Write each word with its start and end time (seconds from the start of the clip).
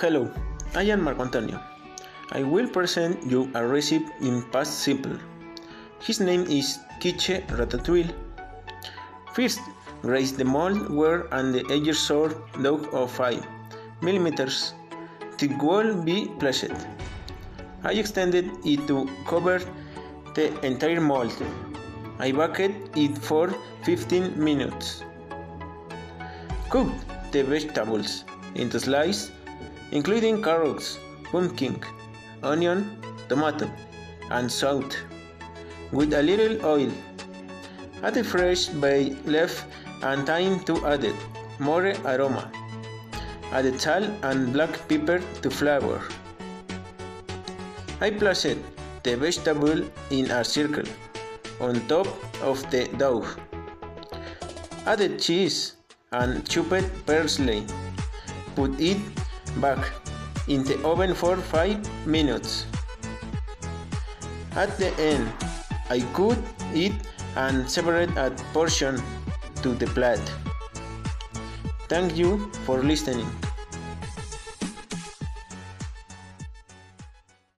Hello, 0.00 0.30
I 0.74 0.84
am 0.84 1.02
Marco 1.02 1.22
Antonio. 1.22 1.60
I 2.32 2.42
will 2.42 2.66
present 2.66 3.22
you 3.30 3.50
a 3.54 3.64
recipe 3.64 4.08
in 4.22 4.42
past 4.50 4.80
simple. 4.80 5.18
His 6.00 6.18
name 6.18 6.44
is 6.48 6.78
quiche 6.98 7.44
ratatouille. 7.48 8.10
First, 9.34 9.60
raise 10.02 10.32
the 10.32 10.46
mold 10.46 10.88
where 10.88 11.28
and 11.34 11.54
the 11.54 11.62
edges 11.70 11.98
sort 11.98 12.34
dough 12.62 12.80
of 12.92 13.12
5 13.12 13.46
millimeters. 14.00 14.72
The 15.36 15.48
will 15.60 16.02
be 16.02 16.26
placed. 16.40 16.72
I 17.84 17.92
extended 17.92 18.50
it 18.64 18.88
to 18.88 19.06
cover 19.26 19.60
the 20.34 20.48
entire 20.64 21.02
mold. 21.02 21.36
I 22.18 22.32
baked 22.32 22.96
it 22.96 23.18
for 23.18 23.52
15 23.84 24.42
minutes. 24.42 25.04
Cook 26.70 26.88
the 27.30 27.42
vegetables 27.44 28.24
into 28.54 28.80
slices, 28.80 29.30
including 29.92 30.42
carrots, 30.42 30.98
pumpkin, 31.30 31.78
onion, 32.42 32.98
tomato, 33.28 33.70
and 34.30 34.50
salt, 34.50 34.98
with 35.92 36.12
a 36.14 36.22
little 36.22 36.64
oil. 36.66 36.90
Add 38.02 38.14
the 38.14 38.24
fresh 38.24 38.66
bay 38.66 39.14
leaf 39.26 39.64
and 40.02 40.26
thyme 40.26 40.58
to 40.64 40.84
add 40.86 41.04
it, 41.04 41.14
more 41.58 41.92
aroma. 42.04 42.50
Add 43.52 43.80
salt 43.80 44.10
and 44.22 44.52
black 44.52 44.72
pepper 44.88 45.20
to 45.42 45.50
flavor. 45.50 46.00
I 48.00 48.10
placed 48.10 48.56
the 49.04 49.16
vegetable 49.16 49.84
in 50.10 50.30
a 50.30 50.42
circle 50.42 50.88
on 51.60 51.86
top 51.86 52.08
of 52.42 52.58
the 52.70 52.88
dough. 52.96 53.26
Add 54.86 55.20
cheese 55.20 55.74
and 56.10 56.48
chopped 56.48 56.90
parsley. 57.06 57.64
Put 58.56 58.80
it 58.80 58.98
back 59.60 59.92
in 60.48 60.64
the 60.64 60.80
oven 60.84 61.14
for 61.14 61.36
5 61.36 62.06
minutes. 62.06 62.66
At 64.56 64.76
the 64.78 64.92
end, 64.98 65.30
I 65.88 66.00
cut 66.14 66.38
it 66.74 66.92
and 67.36 67.68
separate 67.68 68.10
a 68.16 68.30
portion 68.52 69.00
to 69.62 69.74
the 69.74 69.86
plate. 69.86 70.20
Thank 71.88 72.16
you 72.16 72.50
for 72.64 72.82
listening. 72.82 73.28